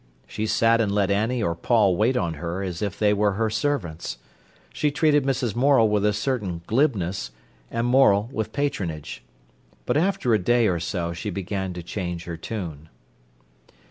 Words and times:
She 0.25 0.47
sat 0.47 0.81
and 0.81 0.91
let 0.91 1.11
Annie 1.11 1.43
or 1.43 1.53
Paul 1.53 1.95
wait 1.95 2.17
on 2.17 2.33
her 2.41 2.63
as 2.63 2.81
if 2.81 2.97
they 2.97 3.13
were 3.13 3.33
her 3.33 3.51
servants. 3.51 4.17
She 4.73 4.89
treated 4.89 5.23
Mrs. 5.25 5.55
Morel 5.55 5.87
with 5.89 6.03
a 6.03 6.11
certain 6.11 6.61
glibness 6.65 7.29
and 7.69 7.85
Morel 7.85 8.27
with 8.31 8.51
patronage. 8.51 9.21
But 9.85 9.97
after 9.97 10.33
a 10.33 10.39
day 10.39 10.67
or 10.67 10.79
so 10.79 11.13
she 11.13 11.29
began 11.29 11.73
to 11.73 11.83
change 11.83 12.23
her 12.23 12.35
tune. 12.35 12.89